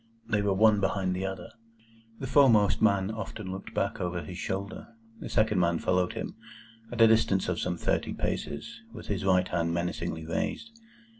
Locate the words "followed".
5.77-6.13